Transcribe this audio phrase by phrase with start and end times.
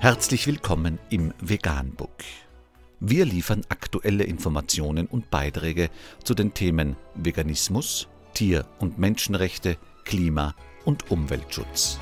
[0.00, 2.22] Herzlich willkommen im Veganbook.
[3.00, 5.90] Wir liefern aktuelle Informationen und Beiträge
[6.22, 10.54] zu den Themen Veganismus, Tier- und Menschenrechte, Klima-
[10.84, 11.98] und Umweltschutz.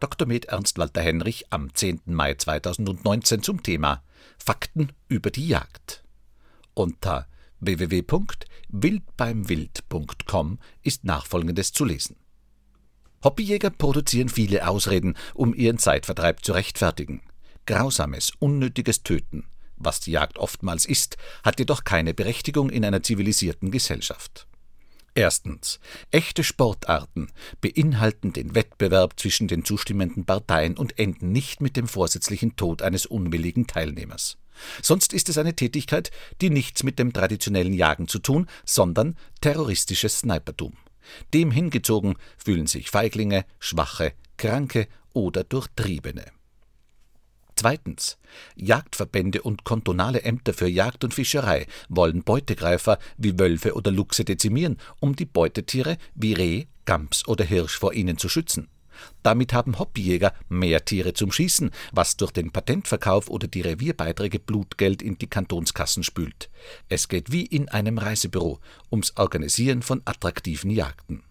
[0.00, 0.28] Dr.
[0.28, 2.02] Med Ernst Walter Henrich am 10.
[2.04, 4.02] Mai 2019 zum Thema
[4.36, 6.04] Fakten über die Jagd.
[6.74, 7.26] Unter
[7.60, 12.16] www.wildbeimwild.com ist nachfolgendes zu lesen.
[13.24, 17.22] Hobbyjäger produzieren viele Ausreden, um ihren Zeitvertreib zu rechtfertigen.
[17.66, 19.46] Grausames, unnötiges Töten,
[19.76, 24.46] was die Jagd oftmals ist, hat jedoch keine Berechtigung in einer zivilisierten Gesellschaft.
[25.14, 25.78] Erstens.
[26.10, 27.28] Echte Sportarten
[27.60, 33.06] beinhalten den Wettbewerb zwischen den zustimmenden Parteien und enden nicht mit dem vorsätzlichen Tod eines
[33.06, 34.38] unwilligen Teilnehmers.
[34.82, 36.10] Sonst ist es eine Tätigkeit,
[36.40, 40.76] die nichts mit dem traditionellen Jagen zu tun, sondern terroristisches Snipertum.
[41.32, 46.24] Dem hingezogen fühlen sich Feiglinge, Schwache, Kranke oder Durchtriebene.
[47.56, 48.18] Zweitens.
[48.56, 54.78] Jagdverbände und kontonale Ämter für Jagd und Fischerei wollen Beutegreifer wie Wölfe oder Luchse dezimieren,
[55.00, 58.68] um die Beutetiere wie Reh, Gams oder Hirsch vor ihnen zu schützen.
[59.22, 65.02] Damit haben Hobbyjäger mehr Tiere zum Schießen, was durch den Patentverkauf oder die Revierbeiträge Blutgeld
[65.02, 66.50] in die Kantonskassen spült.
[66.88, 71.22] Es geht wie in einem Reisebüro ums Organisieren von attraktiven Jagden.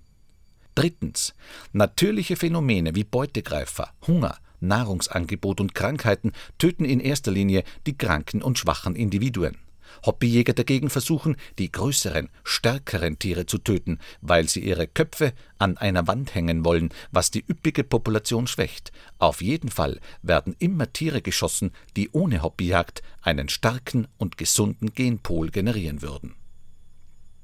[0.75, 1.35] Drittens.
[1.71, 8.57] Natürliche Phänomene wie Beutegreifer, Hunger, Nahrungsangebot und Krankheiten töten in erster Linie die kranken und
[8.57, 9.57] schwachen Individuen.
[10.05, 16.07] Hobbyjäger dagegen versuchen, die größeren, stärkeren Tiere zu töten, weil sie ihre Köpfe an einer
[16.07, 18.91] Wand hängen wollen, was die üppige Population schwächt.
[19.19, 25.49] Auf jeden Fall werden immer Tiere geschossen, die ohne Hobbyjagd einen starken und gesunden Genpol
[25.49, 26.35] generieren würden.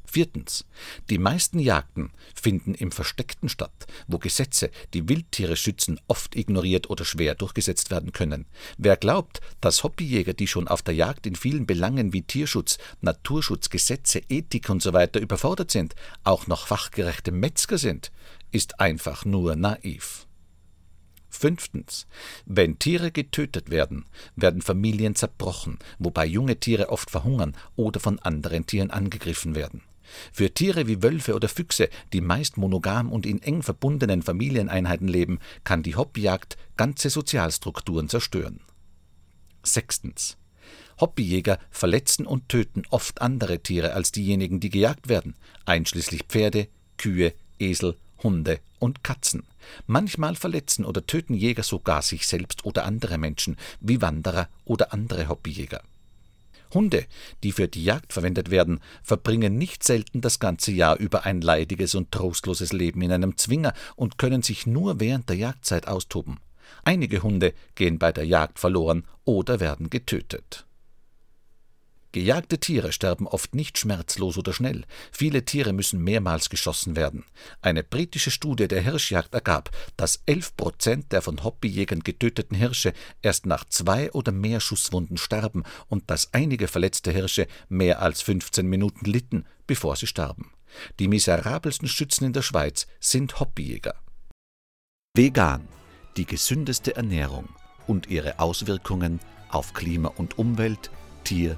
[0.10, 0.66] Viertens.
[1.10, 7.06] Die meisten Jagden finden im Versteckten statt, wo Gesetze, die Wildtiere schützen, oft ignoriert oder
[7.06, 8.48] schwer durchgesetzt werden können.
[8.78, 13.70] Wer glaubt, dass Hobbyjäger, die schon auf der Jagd in vielen Belangen wie Tierschutz, Naturschutz,
[13.70, 15.08] Gesetze, Ethik usw.
[15.14, 18.12] So überfordert sind, auch noch fachgerechte Metzger sind,
[18.52, 20.26] ist einfach nur naiv.
[21.30, 22.08] Fünftens.
[22.46, 28.66] Wenn Tiere getötet werden, werden Familien zerbrochen, wobei junge Tiere oft verhungern oder von anderen
[28.66, 29.84] Tieren angegriffen werden.
[30.32, 35.40] Für Tiere wie Wölfe oder Füchse, die meist monogam und in eng verbundenen Familieneinheiten leben,
[35.64, 38.62] kann die Hobbyjagd ganze Sozialstrukturen zerstören.
[39.64, 40.38] Sechstens.
[41.00, 47.34] Hobbyjäger verletzen und töten oft andere Tiere als diejenigen, die gejagt werden, einschließlich Pferde, Kühe,
[47.58, 49.44] Esel, Hunde und Katzen.
[49.88, 55.30] Manchmal verletzen oder töten Jäger sogar sich selbst oder andere Menschen, wie Wanderer oder andere
[55.30, 55.82] Hobbyjäger.
[56.74, 57.06] Hunde,
[57.44, 61.96] die für die Jagd verwendet werden, verbringen nicht selten das ganze Jahr über ein leidiges
[61.96, 66.40] und trostloses Leben in einem Zwinger und können sich nur während der Jagdzeit austoben.
[66.84, 70.66] Einige Hunde gehen bei der Jagd verloren oder werden getötet.
[72.12, 74.86] Gejagte Tiere sterben oft nicht schmerzlos oder schnell.
[75.12, 77.24] Viele Tiere müssen mehrmals geschossen werden.
[77.62, 83.46] Eine britische Studie der Hirschjagd ergab, dass 11 Prozent der von Hobbyjägern getöteten Hirsche erst
[83.46, 89.06] nach zwei oder mehr Schusswunden starben und dass einige verletzte Hirsche mehr als 15 Minuten
[89.06, 90.52] litten, bevor sie starben.
[90.98, 93.94] Die miserabelsten Schützen in der Schweiz sind Hobbyjäger.
[95.16, 95.68] Vegan,
[96.18, 97.50] die gesündeste Ernährung
[97.86, 100.90] und ihre Auswirkungen auf Klima und Umwelt,
[101.24, 101.58] Tier-